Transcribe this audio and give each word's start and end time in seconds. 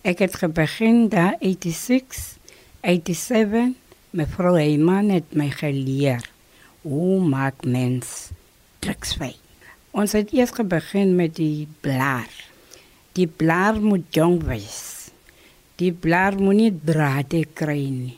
Ek 0.00 0.18
het 0.24 0.32
begin 0.56 1.08
daar 1.12 1.36
86, 1.40 2.38
87. 2.80 3.76
Mevrou 4.10 4.56
Heyman 4.56 5.10
het 5.12 5.34
my 5.36 5.50
geleer 5.52 6.24
hoe 6.80 7.20
maak 7.20 7.64
mens 7.68 8.30
druksvy. 8.80 9.34
Ons 9.92 10.14
het 10.16 10.32
eers 10.32 10.56
begin 10.56 11.12
met 11.16 11.34
die 11.36 11.68
blaar. 11.84 12.32
Die 13.12 13.26
blaar 13.26 13.76
moet 13.76 14.08
jong 14.16 14.38
wees. 14.48 15.10
Die 15.76 15.92
blaar 15.92 16.40
moet 16.40 16.56
nie 16.56 16.72
drade 16.84 17.44
kry 17.52 17.84
nie. 17.92 18.16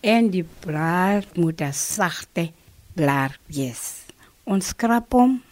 En 0.00 0.30
die 0.30 0.46
blaar 0.62 1.26
moet 1.34 1.60
'n 1.60 1.72
sagte 1.72 2.52
blaar 2.94 3.34
wees. 3.46 4.06
Ons 4.44 4.68
skrap 4.68 5.12
hom, 5.12 5.42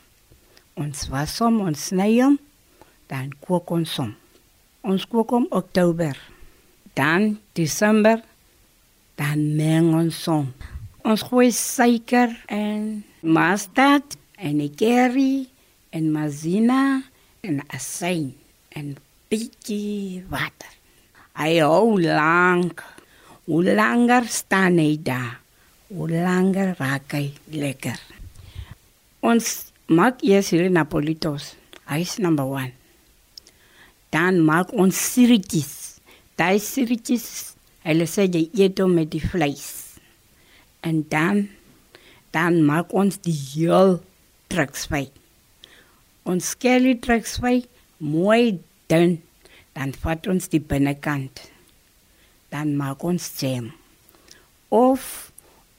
ons 0.75 1.09
was 1.09 1.39
hom, 1.39 1.61
ons 1.61 1.87
sny 1.87 2.23
hom, 2.23 2.39
dan 3.07 3.33
kook 3.41 3.71
ons 3.71 3.97
hom. 3.97 4.15
Ons 4.87 5.03
kook 5.11 5.33
hom 5.35 5.47
Oktober. 5.51 6.15
Dan 6.95 7.41
Desember, 7.59 8.21
dan 9.19 9.43
meng 9.59 9.91
ons 9.99 10.21
hom. 10.31 10.47
Ons 11.03 11.25
gooi 11.27 11.49
suiker 11.51 12.31
en 12.47 13.03
mustard 13.27 14.15
en 14.39 14.63
curry 14.79 15.49
en 15.91 16.07
mazina 16.15 17.03
en 17.43 17.59
asyn 17.75 18.31
en 18.79 18.95
bietjie 19.27 20.23
water. 20.31 20.71
Hy 21.35 21.59
hou 21.67 21.99
lank. 21.99 22.85
Hoe 23.51 23.63
langer 23.67 24.31
staan 24.31 24.79
hy 24.83 24.97
daar, 25.03 25.37
hoe 25.91 26.09
langer 26.11 26.75
raak 26.79 27.19
hy 27.19 27.29
lekker. 27.51 27.99
Ons 29.23 29.71
maak 29.87 30.23
hier 30.23 30.71
Napolitos. 30.71 31.55
Hy 31.91 32.03
is 32.07 32.19
number 32.19 32.47
1. 32.47 32.86
Dan 34.15 34.41
maak 34.47 34.73
ons 34.73 34.97
sirtjies. 35.13 36.01
Daai 36.39 36.61
sirtjies, 36.63 37.57
hulle 37.87 38.07
sê 38.11 38.27
jy 38.29 38.47
eet 38.55 38.81
hom 38.83 38.97
met 38.99 39.11
die 39.13 39.23
vleis. 39.23 39.99
En 40.87 41.03
dan 41.11 41.47
dan 42.37 42.61
maak 42.69 42.93
ons 42.93 43.17
die 43.25 43.33
heel 43.33 44.01
truksvy. 44.53 45.07
Ons 46.29 46.51
skelie 46.53 46.97
truksvy 47.01 47.63
mooi 48.03 48.59
dun. 48.91 49.17
Dan 49.77 49.95
vat 50.03 50.27
ons 50.29 50.49
die 50.53 50.61
binnekant. 50.61 51.41
Dan 52.53 52.75
maak 52.77 53.05
ons 53.05 53.25
jam. 53.41 53.71
Of 54.73 55.31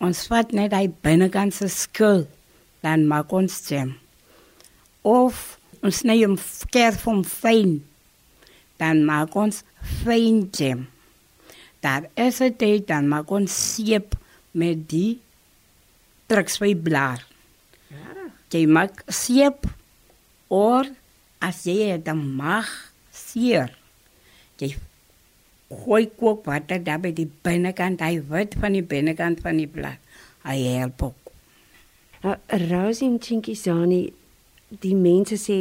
ons 0.01 0.23
vat 0.31 0.53
net 0.55 0.73
die 0.73 0.89
binnekant 1.05 1.55
se 1.57 1.69
skil. 1.73 2.25
Dan 2.81 3.05
maak 3.09 3.33
ons 3.33 3.59
jam. 3.69 3.95
Of 5.05 5.57
ons 5.83 6.01
sny 6.01 6.19
hom 6.23 6.37
skerp 6.41 7.05
om 7.09 7.23
fyn. 7.27 7.79
Dan 8.77 9.05
maak 9.05 9.35
ons 9.35 9.63
fyn 10.03 10.45
jam. 10.53 10.87
Daar 11.81 12.09
is 12.15 12.41
dit 12.41 12.87
dan 12.87 13.07
maak 13.07 13.31
ons 13.31 13.53
seep 13.73 14.15
met 14.51 14.87
die 14.89 15.19
truksvy 16.27 16.73
blaar. 16.75 17.23
Jy 18.51 18.63
maak 18.71 19.03
seep 19.11 19.67
of 20.47 20.87
as 21.43 21.63
jy 21.67 21.97
dit 21.99 22.13
mag 22.15 22.67
seer. 23.11 23.73
Jy 24.57 24.73
gooi 25.67 26.07
kookwater 26.19 26.79
daar 26.83 27.01
by 27.03 27.11
die 27.15 27.27
binnekant, 27.43 28.01
hy 28.01 28.21
wit 28.31 28.55
van 28.61 28.77
die 28.77 28.85
binnekant 28.85 29.43
van 29.43 29.59
die 29.59 29.67
blad. 29.67 29.99
Hy 30.47 30.57
help 30.77 31.03
ook. 31.09 31.33
Nou, 32.23 32.37
Rosie 32.69 33.09
Mchinkizani, 33.11 34.07
die 34.81 34.95
mense 34.95 35.37
sê 35.39 35.57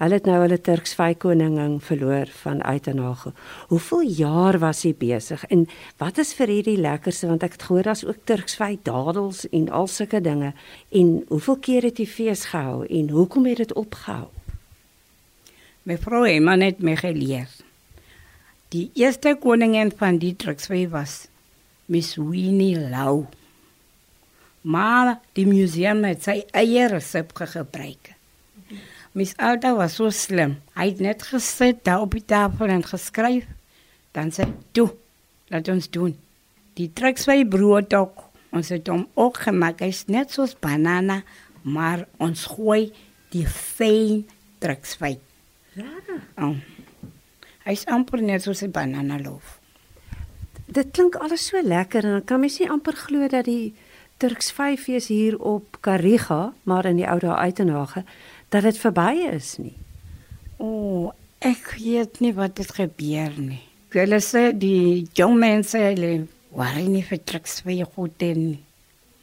hulle 0.00 0.18
het 0.18 0.26
nou 0.26 0.38
hulle 0.42 0.58
Turksvy 0.58 1.12
koningin 1.14 1.76
verloor 1.80 2.30
van 2.42 2.62
Uitenhage. 2.62 3.32
Hoeveel 3.70 4.02
jaar 4.18 4.58
was 4.58 4.82
hy 4.86 4.94
besig 4.98 5.44
en 5.52 5.66
wat 6.00 6.18
is 6.18 6.32
vir 6.38 6.50
hierdie 6.50 6.78
lekkerste 6.80 7.28
want 7.30 7.44
ek 7.46 7.58
het 7.58 7.66
gehoor 7.68 7.90
daar's 7.90 8.04
ook 8.06 8.22
Turksvy 8.26 8.78
dadels 8.82 9.44
en 9.50 9.68
al 9.70 9.90
sulke 9.90 10.20
dinge 10.24 10.52
en 10.90 11.12
hoeveel 11.28 11.58
keer 11.66 11.88
het 11.90 12.00
hy 12.02 12.06
fees 12.06 12.46
gehou 12.54 12.86
en 12.86 13.12
hoekom 13.14 13.46
het 13.50 13.62
dit 13.62 13.74
opgehou? 13.78 14.30
Mevrou 15.82 16.24
Eman 16.30 16.62
het 16.62 16.82
my 16.82 16.96
geleer. 16.96 17.50
Die 18.72 18.88
eerste 18.94 19.34
koningin 19.36 19.90
van 19.98 20.18
die 20.22 20.32
Turksvy 20.38 20.86
was 20.88 21.26
Miss 21.86 22.16
Winnie 22.16 22.78
Lau. 22.78 23.26
Maar 24.62 25.18
die 25.34 25.46
museum 25.46 26.04
het 26.06 26.22
sy 26.24 26.38
eie 26.56 26.86
resep 26.88 27.34
gebruik. 27.36 28.14
Miss 29.12 29.34
Alda 29.36 29.74
was 29.76 29.94
so 29.94 30.08
slim. 30.10 30.56
Hy 30.72 30.86
het 30.88 31.00
net 31.04 31.22
gesit 31.28 31.82
daar 31.84 32.00
op 32.06 32.14
die 32.16 32.24
tafel 32.24 32.72
en 32.72 32.84
geskryf. 32.84 33.44
Dan 34.16 34.32
sê 34.32 34.46
hy: 34.46 34.52
"Toe, 34.72 34.88
laat 35.52 35.68
ons 35.68 35.90
doen." 35.90 36.16
Die 36.74 36.88
trekswy 36.92 37.44
brood 37.44 37.92
ook. 37.94 38.24
Ons 38.52 38.68
het 38.68 38.88
hom 38.88 39.06
ook 39.14 39.36
gemaak. 39.36 39.80
Hy's 39.80 40.06
net 40.06 40.30
soos 40.32 40.56
banana, 40.56 41.22
maar 41.62 42.06
ons 42.16 42.46
gooi 42.56 42.92
die 43.30 43.46
fyn 43.46 44.24
trekswy. 44.58 45.18
Ja. 45.76 45.92
Oh. 46.36 46.56
Hy's 47.64 47.84
amper 47.86 48.22
net 48.22 48.42
soos 48.42 48.62
'n 48.62 48.70
banana 48.70 49.18
loof. 49.18 49.60
Dit 50.66 50.90
klink 50.92 51.14
alles 51.14 51.46
so 51.46 51.60
lekker 51.62 52.04
en 52.04 52.10
dan 52.10 52.24
kan 52.24 52.40
mens 52.40 52.58
nie 52.58 52.70
amper 52.70 52.96
glo 52.96 53.28
dat 53.28 53.44
die 53.44 53.74
Turksvy 54.16 54.76
fees 54.76 55.08
hier 55.08 55.38
op 55.38 55.76
Kariga, 55.80 56.52
maar 56.62 56.84
in 56.84 56.96
die 56.96 57.08
ou 57.10 57.18
dae 57.18 57.34
Uitenhage 57.34 58.04
dat 58.52 58.66
dit 58.68 58.78
verby 58.78 59.12
is 59.32 59.56
nie. 59.60 59.76
O, 60.60 60.66
oh, 60.66 61.12
ek 61.42 61.72
weet 61.78 62.20
nie 62.22 62.34
wat 62.36 62.60
het 62.60 62.74
gebeur 62.76 63.32
nie. 63.40 63.62
Hulle 63.92 64.20
sê 64.24 64.50
die 64.56 65.08
jong 65.16 65.38
mense 65.40 65.80
hulle 65.80 66.26
waren 66.56 66.92
nie 66.92 67.04
vertrek 67.04 67.48
twee 67.48 67.84
goed 67.94 68.22
in. 68.24 68.60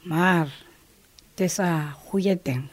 Maar 0.10 0.50
dis 1.38 1.60
'n 1.60 1.94
goeie 2.10 2.38
ding. 2.44 2.70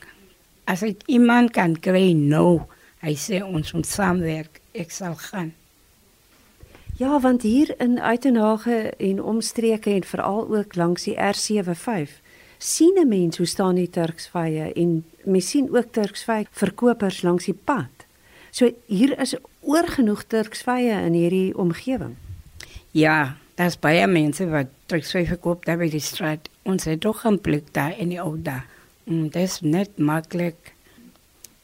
As 0.64 0.82
ek 0.82 1.02
iemand 1.06 1.52
kan 1.52 1.76
kry 1.80 2.12
nou, 2.12 2.66
hy 3.00 3.14
sê 3.14 3.42
ons 3.44 3.72
moet 3.72 3.86
saamwerk, 3.86 4.60
ek 4.72 4.90
sal 4.90 5.14
gaan. 5.14 5.52
Ja, 6.98 7.20
want 7.20 7.42
hier 7.42 7.74
in 7.80 8.00
Uitenhage 8.00 8.92
en 8.98 9.22
omstreke 9.22 9.90
en 9.90 10.04
veral 10.04 10.56
ook 10.56 10.74
langs 10.74 11.02
die 11.04 11.16
R75 11.16 12.10
sien 12.58 12.94
'n 12.98 13.08
mens 13.08 13.36
hoe 13.36 13.46
staan 13.46 13.74
die 13.74 13.90
Turksvye 13.90 14.72
en 14.72 15.04
mens 15.24 15.50
sien 15.50 15.68
ook 15.76 15.92
Turksvy 15.92 16.44
verkopers 16.50 17.22
langs 17.22 17.44
die 17.44 17.58
pad. 17.64 18.06
So 18.50 18.70
hier 18.86 19.18
is 19.20 19.34
oorgenoeg 19.60 20.24
Turksvye 20.24 21.02
in 21.06 21.12
hierdie 21.12 21.56
omgewing. 21.56 22.14
Ja, 22.90 23.36
daar's 23.54 23.78
baie 23.78 24.06
mense 24.06 24.46
wat 24.48 24.66
Turksvy 24.86 25.26
verkoop 25.26 25.64
daar 25.64 25.76
by 25.78 25.90
die 25.92 26.00
straat. 26.00 26.48
Ons 26.62 26.84
het 26.84 27.00
toch 27.00 27.26
'n 27.26 27.38
plek 27.38 27.72
daar 27.72 27.98
in 27.98 28.08
die 28.08 28.20
ou 28.20 28.36
dae. 28.42 28.62
Mm, 29.04 29.28
dit 29.28 29.42
is 29.42 29.60
net 29.60 29.98
maklik. 29.98 30.72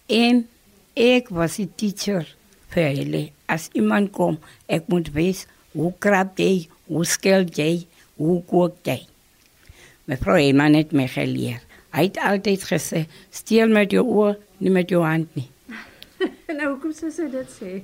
En 0.07 0.49
ek 0.95 1.29
was 1.29 1.57
die 1.57 1.71
teacher 1.75 2.27
vir 2.69 2.93
hulle. 2.97 3.31
As 3.47 3.69
iemand 3.73 4.13
kom, 4.13 4.39
ek 4.67 4.89
moet 4.89 5.13
weet 5.13 5.47
hoe 5.73 5.93
krap 5.99 6.39
jy, 6.39 6.69
hoe 6.87 7.05
skel 7.05 7.45
jy, 7.45 7.87
hoe 8.17 8.43
kook 8.45 8.77
jy. 8.85 9.12
Mevrou 10.11 10.37
Eman 10.37 10.75
het 10.75 10.93
my 10.97 11.07
geleer. 11.07 11.61
Hy 11.93 12.09
het 12.09 12.19
altyd 12.19 12.65
gesê, 12.67 13.05
steel 13.31 13.71
met 13.71 13.93
jou 13.93 14.03
oor, 14.09 14.39
nie 14.59 14.73
met 14.73 14.91
jou 14.91 15.03
hand 15.05 15.31
nie. 15.39 15.49
nou 16.59 16.73
hoekom 16.73 16.95
sou 16.97 17.11
sy 17.13 17.29
dit 17.31 17.53
sê? 17.53 17.75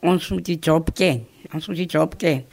Ons 0.00 0.30
moet 0.32 0.46
die 0.46 0.58
job 0.58 0.90
ken. 0.96 1.22
Ons 1.54 1.68
moet 1.68 1.80
die 1.82 1.88
job 1.90 2.16
ken. 2.20 2.44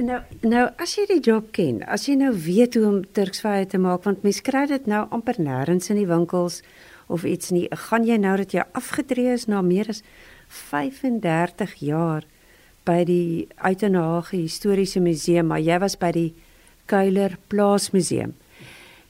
Nou 0.00 0.20
nou 0.46 0.64
as 0.80 0.94
jy 0.96 1.04
die 1.10 1.20
job 1.22 1.50
ken, 1.54 1.82
as 1.90 2.06
jy 2.08 2.14
nou 2.18 2.30
weet 2.46 2.78
hoe 2.78 2.86
om 2.88 3.00
Turksvye 3.16 3.66
te 3.70 3.80
maak 3.82 4.06
want 4.06 4.24
mense 4.26 4.42
kry 4.46 4.64
dit 4.70 4.86
nou 4.90 5.04
amper 5.14 5.40
nêrens 5.42 5.90
in 5.92 5.98
die 6.00 6.08
winkels 6.08 6.60
of 7.12 7.26
iets 7.28 7.52
nie. 7.54 7.66
Gaan 7.88 8.06
jy 8.06 8.16
nou 8.20 8.36
dat 8.40 8.54
jy 8.54 8.64
afgetree 8.78 9.34
is 9.34 9.48
na 9.50 9.60
meer 9.62 9.90
as 9.92 10.02
35 10.48 11.76
jaar 11.84 12.24
by 12.86 13.02
die 13.08 13.46
Uitenhage 13.56 14.36
Historiese 14.38 15.02
Museum, 15.02 15.50
maar 15.50 15.62
jy 15.62 15.78
was 15.82 15.98
by 16.00 16.12
die 16.14 16.30
Kuiler 16.86 17.38
Plaasmuseum. 17.46 18.34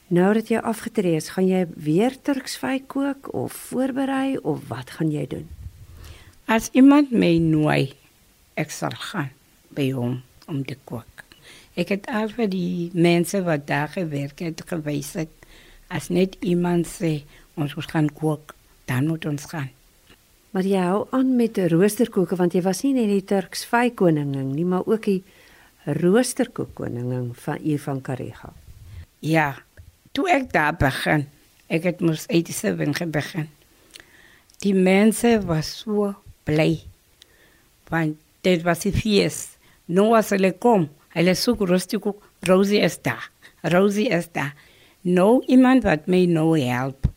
Nou 0.07 0.33
dat 0.37 0.51
jy 0.51 0.59
afgetree 0.61 1.17
is, 1.17 1.31
gaan 1.33 1.47
jy 1.49 1.65
weer 1.81 2.13
Turksvy 2.21 2.79
kook 2.87 3.31
of 3.33 3.53
voorberei 3.71 4.37
of 4.37 4.67
wat 4.69 4.95
gaan 4.97 5.11
jy 5.11 5.25
doen? 5.27 5.47
As 6.45 6.69
iemand 6.77 7.11
my 7.11 7.37
nooi, 7.41 7.95
ek 8.53 8.69
sal 8.71 8.93
gaan 9.11 9.31
by 9.73 9.89
hom 9.97 10.19
om 10.47 10.61
te 10.63 10.77
kook. 10.85 11.25
Ek 11.75 11.89
het 11.91 12.05
al 12.07 12.29
vir 12.31 12.47
die 12.53 12.91
mense 12.93 13.41
wat 13.43 13.65
daar 13.67 13.89
gewerk 13.91 14.45
het 14.45 14.61
gewys 14.69 15.15
het 15.17 15.33
as 15.91 16.11
net 16.13 16.37
iemand 16.45 16.87
sê 16.87 17.23
ons 17.57 17.73
moet 17.75 17.89
gaan 17.91 18.11
kook, 18.13 18.53
dan 18.85 19.09
moet 19.09 19.25
ons 19.25 19.49
gaan. 19.49 19.71
Maar 20.53 20.69
jy 20.69 20.83
hou 20.85 21.01
aan 21.17 21.33
met 21.35 21.57
roosterkoeke 21.71 22.37
want 22.39 22.55
jy 22.55 22.61
was 22.63 22.85
nie 22.85 22.93
net 22.95 23.11
die 23.11 23.25
Turksvy 23.27 23.89
koningin 23.91 24.53
nie, 24.55 24.63
maar 24.63 24.85
ook 24.87 25.09
die 25.09 25.23
roosterkoek 25.85 26.73
koningin 26.75 27.31
van 27.45 27.61
hier 27.61 27.79
van 27.79 28.01
Karega. 28.01 28.53
Ja, 29.19 29.55
toe 30.11 30.29
ek 30.31 30.51
daar 30.53 30.75
begin, 30.77 31.27
ek 31.67 31.89
het 31.91 32.03
mos 32.05 32.27
87 32.29 33.09
begin. 33.13 33.49
Die 34.63 34.73
mense 34.73 35.37
was 35.45 35.71
so 35.83 36.13
bly 36.43 36.81
want 37.89 38.17
Dit 38.45 38.61
was 38.61 38.83
die 38.85 38.93
fees. 38.93 39.55
Nou 39.89 40.11
as 40.17 40.29
hulle 40.35 40.51
kom, 40.61 40.85
hulle 41.15 41.33
soek 41.37 41.63
ook. 41.65 42.21
Rosie 42.45 42.81
is 42.85 42.99
daar. 43.01 43.31
Rosie 43.73 44.09
is 44.13 44.29
daar. 44.31 44.53
Nou 45.01 45.41
iemand 45.49 45.85
wat 45.85 46.05
my 46.05 46.25
nou 46.29 46.53
help. 46.59 47.07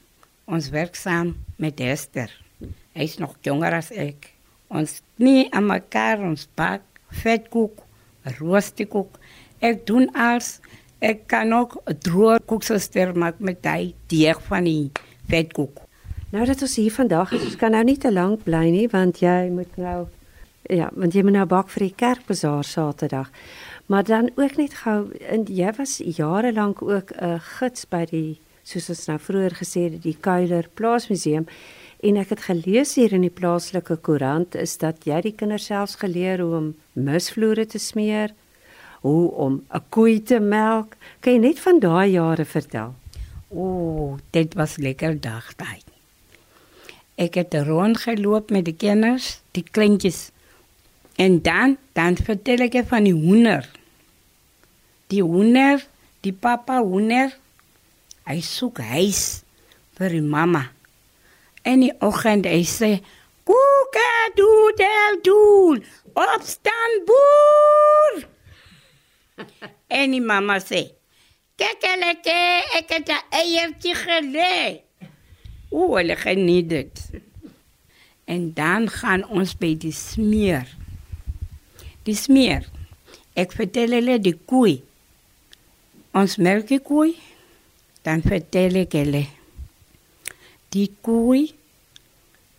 Ons 0.49 0.71
werk 0.73 0.97
saam 0.97 1.35
met 1.61 1.81
Esther. 1.81 2.33
Hy 2.97 3.05
is 3.05 3.19
nog 3.21 3.37
jonger 3.45 3.77
as 3.77 3.91
ek. 3.93 4.31
Ons 4.73 5.03
knie 5.19 5.51
aan 5.53 5.69
mekaar, 5.69 6.23
ons 6.25 6.49
bak 6.57 6.83
vetkoek, 7.23 7.85
roosterkoek. 8.39 9.19
Ek 9.59 9.87
doen 9.87 10.09
alles. 10.15 10.61
Ek 10.99 11.27
kan 11.31 11.53
ook 11.55 11.77
droë 12.03 12.41
koeksuster 12.47 13.15
maak 13.15 13.39
met 13.39 13.63
hy 13.67 13.95
deeg 14.11 14.41
van 14.49 14.67
die 14.67 14.91
vetkoek. 15.31 15.85
Nou 16.35 16.45
dat 16.45 16.63
ons 16.63 16.75
hier 16.77 16.93
vandag 16.93 17.33
is, 17.33 17.45
ons 17.45 17.57
kan 17.57 17.73
nou 17.73 17.85
nie 17.87 17.97
te 17.97 18.11
lank 18.13 18.43
bly 18.45 18.67
nie 18.75 18.89
want 18.93 19.23
jy 19.23 19.49
moet 19.55 19.77
nou 19.81 20.09
ja, 20.69 20.91
want 20.93 21.15
jy 21.15 21.23
moet 21.25 21.39
nou 21.39 21.47
bak 21.49 21.71
vir 21.73 21.87
die 21.87 21.95
kerkbazaar 21.97 22.67
Saterdag. 22.67 23.31
Maar 23.89 24.05
dan 24.05 24.31
ook 24.37 24.59
net 24.61 24.75
gou 24.83 24.99
en 25.33 25.47
jy 25.49 25.71
was 25.79 25.97
jare 26.05 26.53
lank 26.53 26.83
ook 26.83 27.15
'n 27.17 27.41
gids 27.41 27.87
by 27.89 28.05
die 28.11 28.41
soos 28.63 28.89
ons 28.93 29.07
nou 29.09 29.19
vroeër 29.19 29.55
gesê 29.57 29.89
het 29.89 30.03
die 30.03 30.17
Kuiler 30.21 30.69
Plaasmuseum 30.75 31.47
en 32.01 32.19
ek 32.21 32.31
het 32.35 32.45
gelees 32.47 32.95
hier 32.95 33.13
in 33.17 33.25
die 33.27 33.35
plaaslike 33.35 33.97
koerant 34.07 34.55
is 34.55 34.77
dat 34.79 35.07
jy 35.09 35.19
die 35.25 35.35
kinders 35.35 35.67
selfs 35.71 35.99
geleer 35.99 36.43
hoe 36.45 36.55
om 36.61 36.69
misvloere 36.95 37.67
te 37.67 37.81
smeer, 37.83 38.35
hoe 39.03 39.31
om 39.31 39.63
'n 39.75 39.83
koei 39.91 40.23
te 40.23 40.39
melk. 40.41 40.97
Kan 41.21 41.33
jy 41.33 41.39
net 41.39 41.59
van 41.59 41.81
daai 41.81 42.11
jare 42.11 42.45
vertel? 42.45 42.95
O, 43.51 44.19
dit 44.31 44.55
was 44.55 44.77
lekker 44.77 45.21
dag 45.21 45.57
daai. 45.57 45.81
Ek 47.17 47.35
het 47.35 47.55
rondgeloop 47.55 48.51
met 48.51 48.65
die 48.65 48.77
kinders, 48.77 49.41
die 49.53 49.65
kleintjies. 49.65 50.31
En 51.17 51.43
dan 51.43 51.77
dan 51.93 52.17
vertel 52.17 52.61
ek 52.61 52.87
van 52.87 53.05
die 53.05 53.15
hoender. 53.15 53.67
Die 55.07 55.23
hoender, 55.23 55.87
die 56.21 56.33
papa 56.33 56.83
hoender, 56.83 57.35
hy 58.25 58.41
soek 58.41 58.79
huis 58.79 59.43
vir 59.97 60.09
die 60.09 60.23
mamma. 60.23 60.78
En 61.69 61.83
die 61.85 61.93
oggend 62.01 62.47
hy 62.49 62.63
sê, 62.65 62.93
"Koeka 63.45 64.13
doodel 64.39 65.21
doel, 65.23 65.79
opstaan 66.15 66.93
boer." 67.09 68.15
en 70.01 70.11
die 70.11 70.25
mamma 70.25 70.59
sê, 70.65 70.83
"Kekeleke, 71.61 72.41
ek 72.79 72.89
het 72.89 73.09
'n 73.09 73.25
eiertjie 73.41 73.95
gelê." 73.95 74.81
O, 75.71 75.97
hulle 75.97 76.17
geniet 76.17 76.69
dit. 76.69 77.11
En 78.25 78.53
dan 78.55 78.89
gaan 78.89 79.29
ons 79.29 79.57
by 79.57 79.75
die 79.77 79.93
smeer. 79.93 80.69
Die 82.03 82.17
smeer. 82.17 82.65
Ek 83.37 83.53
vertel 83.53 83.93
hulle 83.93 84.19
die 84.21 84.37
koei. 84.49 84.81
Ons 86.17 86.37
melk 86.37 86.69
die 86.73 86.81
koei. 86.81 87.13
Dan 88.03 88.25
vertel 88.25 88.81
ek 88.85 88.97
hulle. 88.97 89.27
Die 90.73 90.89
koei 91.05 91.58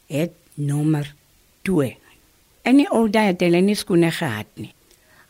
het 0.09 0.33
nommer 0.57 1.13
2. 1.61 1.97
En 2.67 2.77
die 2.81 2.89
ou 2.91 3.07
daai 3.09 3.31
het 3.31 3.43
hulle 3.45 3.61
nie 3.63 3.77
skoene 3.77 4.11
gehad 4.13 4.49
nie. 4.59 4.73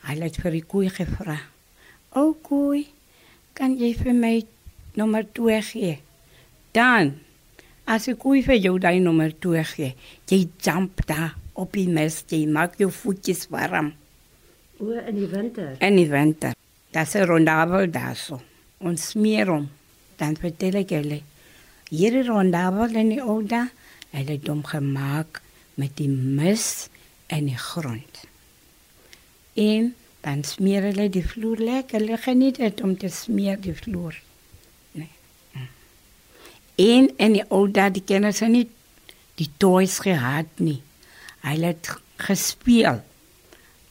Hulle 0.08 0.30
het 0.30 0.40
vir 0.42 0.56
die 0.56 0.66
koei 0.66 0.90
gevra. 0.90 1.38
"O 2.16 2.34
koei, 2.34 2.88
kan 3.54 3.78
jy 3.78 3.94
vir 3.94 4.14
my 4.14 4.46
nommer 4.96 5.26
2 5.34 5.62
gee?" 5.62 6.00
Dan 6.72 7.20
as 7.86 8.06
die 8.06 8.16
koei 8.16 8.44
vir 8.44 8.56
jou 8.56 8.80
daai 8.80 9.00
nommer 9.00 9.32
2 9.40 9.64
gee, 9.64 9.96
jy 10.30 10.50
jump 10.62 11.06
daar 11.06 11.36
op 11.54 11.74
die 11.74 11.88
mes, 11.88 12.24
jy 12.28 12.46
maak 12.48 12.78
jou 12.78 12.92
voetjies 12.92 13.48
warm. 13.50 13.94
O, 14.80 14.92
in 14.92 15.16
die 15.16 15.28
winter. 15.28 15.76
In 15.80 15.96
die 15.96 16.10
winter. 16.10 16.54
Dis 16.92 17.16
'n 17.16 17.26
rondabel 17.26 17.92
daarso. 17.92 18.42
Ons 18.78 19.10
smeer 19.10 19.48
hom. 19.48 19.70
Dan 20.16 20.36
vertel 20.38 20.76
ek 20.76 20.90
julle. 20.90 21.22
Hierdie 21.90 22.28
rondabel 22.28 22.96
in 22.96 23.10
die 23.10 23.22
ou 23.22 23.44
daai 23.44 23.70
Hulle 24.10 24.36
het 24.38 24.48
hom 24.50 24.64
gemaak 24.66 25.42
met 25.80 25.96
die 25.98 26.10
mis 26.10 26.90
en 27.28 27.46
die 27.50 27.58
grond. 27.58 28.24
En 29.54 29.94
dan 30.22 30.44
smeer 30.44 30.90
hulle 30.90 31.10
die 31.10 31.26
vloer 31.26 31.62
lekker. 31.64 32.00
Hulle 32.00 32.18
geniet 32.18 32.60
dit 32.60 32.82
om 32.82 32.98
te 32.98 33.10
smeer 33.14 33.60
die 33.62 33.76
vloer. 33.76 34.18
Nee. 34.92 35.10
En 36.76 37.10
en 37.18 37.38
die 37.38 37.46
ou 37.48 37.66
daai 37.72 37.92
die 38.00 38.06
kinders 38.06 38.42
het 38.44 38.52
nie 38.54 38.68
die 39.40 39.50
toys 39.58 40.00
gehad 40.04 40.60
nie. 40.60 40.82
Hulle 41.46 41.72
het 41.72 41.92
gespeel 42.20 43.04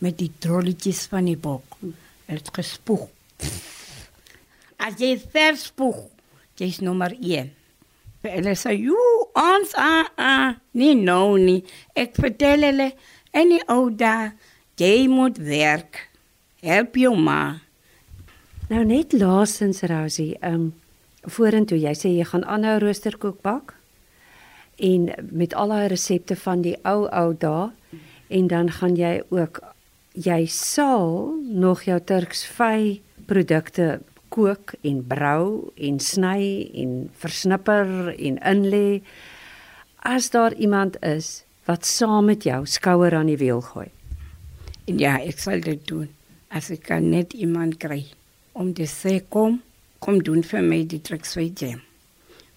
met 0.05 0.19
die 0.19 0.33
trolletjies 0.39 1.07
van 1.13 1.31
die 1.31 1.39
bok. 1.39 1.79
Hulle 1.81 2.41
het 2.43 2.53
gespoeg. 2.55 3.09
As 4.79 4.99
jy 5.01 5.17
vers 5.19 5.69
spoeg, 5.71 6.05
jy's 6.61 6.83
nommer 6.85 7.15
1. 7.17 7.51
Hulle 8.35 8.55
sê, 8.55 8.75
"Jo, 8.77 8.97
ons 9.35 9.73
ah 9.75 10.07
ah, 10.17 10.55
nee 10.73 10.95
nou 10.95 11.39
nie. 11.39 11.65
Ek 11.95 12.15
vertel 12.15 12.63
hulle 12.63 12.93
en 13.33 13.49
die 13.49 13.63
ou 13.69 13.91
daar, 13.91 14.35
jy 14.77 15.09
moet 15.09 15.39
werk. 15.39 16.09
Help 16.61 16.97
jou 16.97 17.17
ma." 17.17 17.61
Nou 18.69 18.85
net 18.85 19.13
laasens 19.13 19.83
Rosie, 19.83 20.37
ehm 20.41 20.55
um, 20.55 20.75
vorentoe 21.29 21.79
jy 21.81 21.95
sê 21.97 22.13
jy 22.15 22.25
gaan 22.25 22.45
aanhou 22.45 22.79
roosterkoek 22.83 23.43
bak 23.43 23.75
en 24.79 25.09
met 25.35 25.55
al 25.55 25.73
daai 25.75 25.89
resepte 25.91 26.37
van 26.39 26.63
die 26.63 26.77
ou 26.87 27.09
ou 27.09 27.33
dae 27.35 27.71
en 28.29 28.49
dan 28.49 28.71
gaan 28.71 28.97
jy 28.97 29.19
ook 29.35 29.61
jy 30.15 30.47
sal 30.53 31.35
nog 31.43 31.83
jou 31.89 31.99
Turksvy 32.01 33.01
produkte 33.27 33.99
kook 34.39 34.77
en 34.87 35.03
brou 35.03 35.73
en 35.75 35.99
sny 35.99 36.43
en 36.83 36.95
versnipper 37.19 38.13
en 38.15 38.39
inlê 38.53 39.01
as 40.07 40.31
daar 40.31 40.55
iemand 40.55 40.99
is 41.03 41.43
wat 41.67 41.87
saam 41.87 42.31
met 42.31 42.47
jou 42.47 42.61
skouer 42.67 43.17
aan 43.19 43.29
die 43.29 43.41
wiel 43.41 43.61
gooi. 43.61 43.89
En 44.89 45.01
ja, 45.03 45.19
ek 45.19 45.43
sal 45.43 45.65
dit 45.65 45.83
doen 45.91 46.07
as 46.55 46.71
ek 46.73 46.87
kan 46.87 47.11
net 47.11 47.35
iemand 47.37 47.77
kry 47.83 48.05
om 48.59 48.71
te 48.75 48.87
sê 48.89 49.19
kom, 49.29 49.59
kom 49.99 50.23
doen 50.25 50.45
vir 50.47 50.63
my 50.65 50.85
die 50.89 51.03
Turksvy 51.05 51.51
jam. 51.51 51.83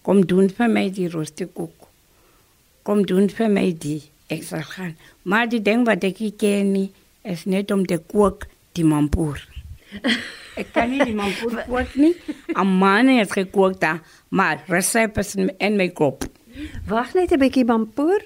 Kom 0.06 0.22
doen 0.26 0.48
vir 0.50 0.70
my 0.70 0.86
die 0.90 1.08
roosterkoek. 1.10 1.88
Kom 2.86 3.04
doen 3.06 3.28
vir 3.30 3.50
my 3.52 3.68
die 3.74 4.00
ek 4.32 4.46
sal 4.46 4.64
gaan. 4.66 4.94
Maar 5.28 5.50
die 5.50 5.62
ding 5.62 5.84
wat 5.86 6.06
ek 6.06 6.22
ken 6.38 6.72
nie 6.74 6.88
is 7.22 7.44
net 7.44 7.70
om 7.74 7.84
te 7.86 7.98
kook 7.98 8.46
die 8.78 8.86
mampoer. 8.86 9.42
ek 10.56 10.72
kan 10.72 10.90
nie 10.90 11.04
die 11.04 11.14
mampoer 11.14 11.64
kook 11.68 11.94
nie. 11.94 12.14
'n 12.54 12.66
Man 12.66 13.06
het 13.06 13.32
gekook 13.32 13.80
daar, 13.80 14.00
maar 14.28 14.62
resep 14.66 15.18
is 15.18 15.34
in 15.36 15.76
my 15.76 15.88
kop. 15.88 16.24
Wag 16.86 17.14
net 17.14 17.32
'n 17.32 17.38
bietjie 17.38 17.64
mampoer. 17.64 18.22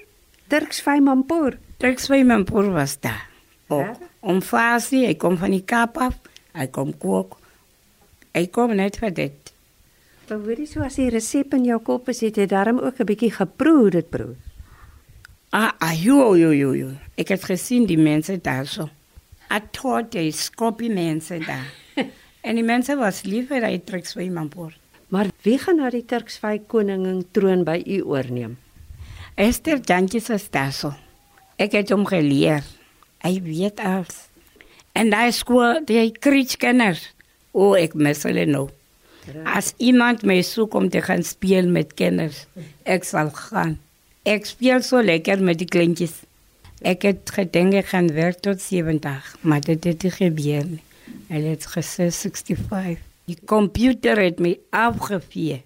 Turksvy 0.47 0.99
mampoer. 0.99 1.57
Turksvy 1.77 2.23
mampoer 2.23 2.71
was 2.71 2.99
daar. 2.99 3.27
Ook. 3.67 3.97
Om 4.19 4.41
fasie, 4.41 5.05
hy 5.05 5.15
kom 5.15 5.37
van 5.37 5.51
die 5.51 5.63
Kaap 5.65 5.97
af. 5.97 6.15
Hy 6.53 6.67
kom 6.67 6.97
kook. 6.97 7.37
Hy 8.33 8.47
kom 8.47 8.75
net 8.75 8.97
vir 8.97 9.11
dit. 9.13 9.53
Maar 10.29 10.39
hoorie 10.39 10.67
so 10.67 10.83
as 10.83 10.95
die 10.95 11.09
resep 11.09 11.53
in 11.53 11.65
jou 11.65 11.79
kop 11.79 12.09
is, 12.09 12.21
het 12.21 12.35
jy 12.37 12.45
darm 12.45 12.79
ook 12.79 12.99
'n 12.99 13.05
bietjie 13.05 13.31
geproe 13.31 13.89
dit 13.89 14.09
broer. 14.09 14.35
Ah, 15.49 15.71
ah, 15.79 16.03
jo, 16.03 16.35
jo, 16.35 16.51
jo, 16.51 16.73
jo. 16.75 16.89
Ik 17.15 17.27
heb 17.27 17.43
gezien 17.43 17.85
die 17.85 17.97
mensen 17.97 18.39
daar 18.41 18.65
zo. 18.65 18.89
I 19.51 19.59
thought 19.71 20.11
they 20.11 20.31
scopy 20.31 20.89
mensen 20.89 21.45
daar. 21.45 21.71
En 22.47 22.55
die 22.55 22.63
mensen 22.63 22.97
was 22.97 23.21
liever 23.21 23.59
dat 23.59 23.71
je 23.71 23.83
terug 23.83 24.07
zo 24.07 24.19
iemand 24.19 24.53
wordt. 24.53 24.75
Maar 25.07 25.25
wie 25.41 25.57
gaan 25.57 25.75
nou 25.75 25.89
die 25.89 26.05
Turksvy 26.05 26.59
koningin 26.67 27.25
troon 27.31 27.63
by 27.63 27.81
u 27.85 28.01
oorneem? 28.01 28.57
Esther 29.35 29.79
Jantjes 29.83 30.29
is 30.29 30.49
daar 30.49 30.71
zo. 30.71 30.93
Ik 31.55 31.71
heb 31.71 31.87
hem 31.87 32.05
geleerd. 32.05 32.63
Hij 33.17 33.41
weet 33.43 33.79
alles. 33.79 34.15
En 34.91 35.09
daar 35.09 35.27
is 35.27 35.41
gewoon 35.41 35.81
die 35.85 36.11
krietskenners. 36.11 37.13
Oh, 37.51 37.77
ik 37.77 37.93
mis 37.93 38.23
hulle 38.23 38.45
nou. 38.45 38.69
Als 39.43 39.73
iemand 39.77 40.23
mij 40.23 40.41
zoekt 40.41 40.73
om 40.73 40.89
te 40.89 41.01
gaan 41.01 41.23
spelen 41.23 41.71
met 41.71 41.93
kinders, 41.93 42.45
ik 42.83 43.03
zal 43.03 43.29
gaan. 43.29 43.79
Ik 44.23 44.45
speel 44.45 44.81
zo 44.81 45.03
lekker 45.03 45.43
met 45.43 45.57
die 45.57 45.67
kleintjes. 45.67 46.11
Ik 46.81 47.01
heb 47.01 47.29
gedacht, 47.29 47.73
ik 47.73 47.85
ga 47.85 48.05
werken 48.05 48.41
tot 48.41 48.61
70, 48.61 49.35
maar 49.41 49.61
dat 49.61 49.85
is 49.85 49.93
niet 50.01 50.13
gebeurd. 50.13 50.86
Hij 51.27 51.39
heeft 51.39 51.65
gezegd 51.65 52.15
65. 52.15 52.97
Die 53.25 53.37
computer 53.45 54.17
heeft 54.17 54.39
me 54.39 54.59
afgeveerd. 54.69 55.61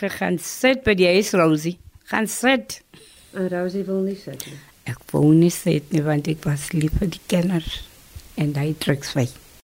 Ik 0.00 0.10
ga 0.10 0.36
zitten 0.36 0.82
bij 0.82 0.94
die 0.94 1.06
huis, 1.06 1.30
Rosie. 1.30 1.78
Gaan 2.02 2.28
zitten. 2.28 2.82
En 3.30 3.48
Rosie 3.48 3.82
wil 3.84 4.00
nie 4.00 4.16
sit 4.16 4.46
nie. 4.46 4.54
Ik 4.82 4.98
wou 5.10 5.34
niet 5.34 5.52
zitten, 5.52 6.04
want 6.04 6.26
ik 6.26 6.42
was 6.42 6.72
lief 6.72 6.90
voor 6.98 7.08
die 7.08 7.20
kinders. 7.26 7.88
En 8.34 8.52
die 8.52 8.78
drugs 8.78 9.12
weg. 9.12 9.30